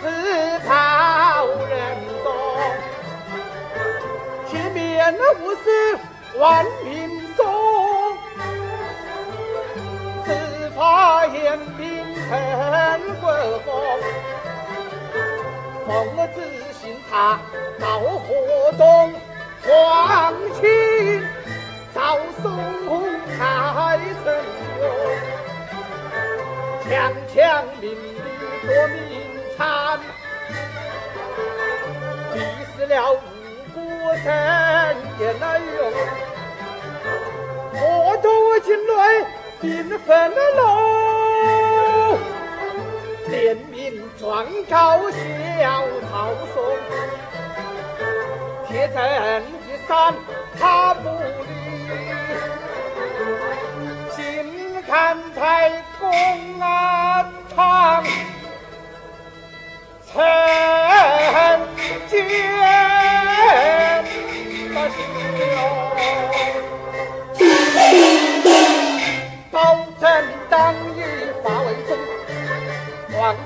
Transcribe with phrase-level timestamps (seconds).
[0.00, 0.06] 此
[0.66, 1.74] 讨人
[2.22, 2.26] 懂。
[4.48, 5.98] 前面无事
[6.38, 7.44] 万民众，
[10.24, 11.82] 此法严兵
[12.28, 12.30] 陈
[13.20, 13.24] 国
[13.64, 13.68] 风。
[15.86, 15.88] 奉
[16.34, 16.40] 子
[16.80, 17.38] 信他
[17.80, 18.24] 到河
[18.78, 19.12] 东，
[19.62, 20.60] 黄旗
[21.92, 22.44] 早送
[23.36, 24.26] 开城
[24.80, 24.82] 哟，
[26.88, 27.34] 强强
[27.80, 27.94] 邻里
[28.66, 28.98] 多民
[29.56, 30.00] 残，
[32.32, 32.40] 逼
[32.76, 33.16] 死了无
[33.74, 33.78] 辜
[34.22, 34.26] 生
[35.20, 35.78] 也难用，
[37.72, 38.24] 河东
[38.62, 38.90] 境内
[39.60, 42.18] 兵分喽。
[43.28, 45.18] 联名状告小
[46.10, 46.12] 曹
[46.54, 46.54] 嵩，
[48.68, 48.96] 铁证
[49.66, 50.14] 一山
[50.58, 51.44] 他不理，
[54.14, 55.40] 请看太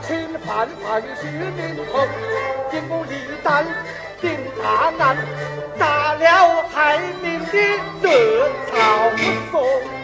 [0.09, 2.09] 王清犯法与虚名同，
[2.71, 3.65] 进步立胆
[4.23, 4.31] 定
[4.63, 5.17] 大案，
[5.79, 7.53] 打了害民的
[8.03, 9.11] 这曹
[9.53, 9.98] 嵩。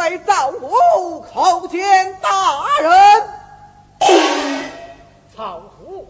[0.00, 3.28] 为赵武叩见大人。
[5.36, 6.08] 曹虎，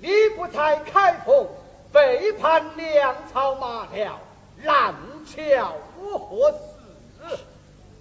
[0.00, 1.46] 你不才开封，
[1.92, 4.18] 背叛粮草马条，
[4.64, 4.94] 拦
[5.24, 7.38] 桥何事？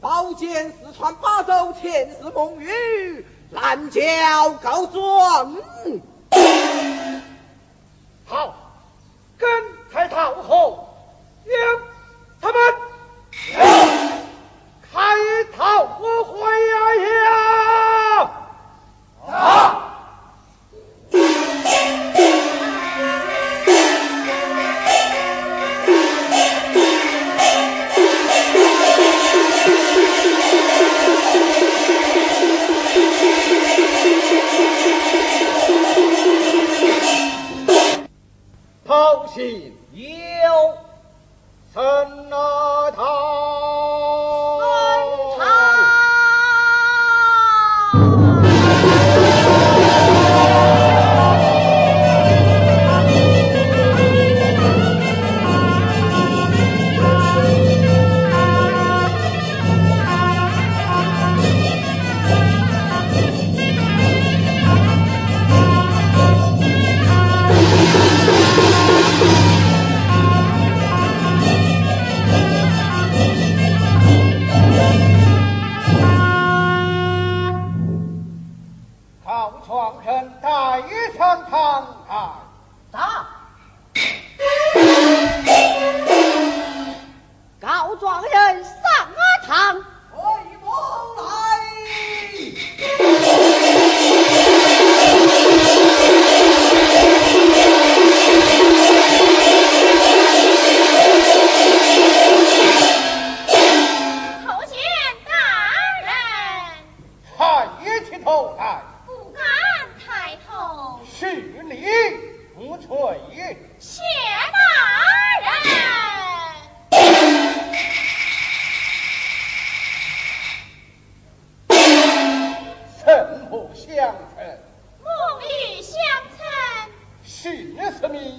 [0.01, 4.01] 宝剑四川巴州，前世梦语，拦轿
[4.63, 5.57] 告状。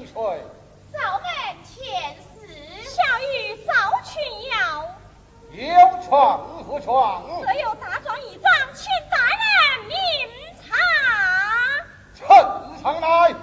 [0.05, 1.29] 赵门
[1.63, 3.73] 前世小雨造
[4.03, 4.21] 群
[4.51, 4.59] 谣
[5.53, 9.95] 有床无床则有大壮一张请大人明
[10.59, 10.75] 察
[12.15, 13.42] 臣上来。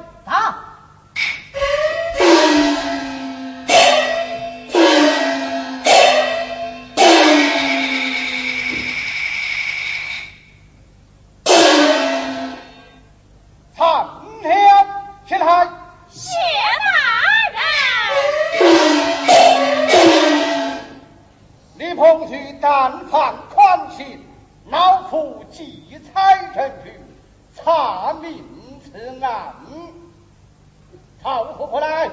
[31.21, 32.11] 曹婆婆来，来，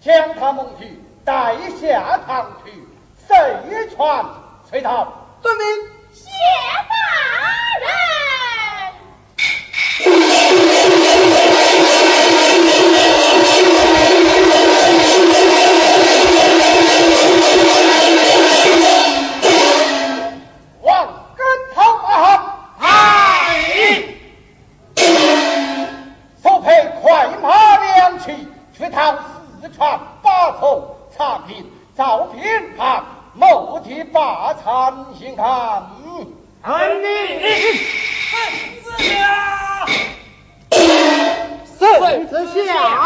[0.00, 2.72] 将他蒙去带下堂去，
[3.28, 4.24] 谁传
[4.68, 5.06] 崔逃？
[5.40, 5.64] 遵命，
[6.12, 6.28] 谢
[6.88, 6.98] 大
[7.80, 8.35] 人。
[34.96, 35.44] 安心看，
[36.62, 37.04] 安你
[38.82, 39.86] 孙下，
[41.76, 43.05] 孙下。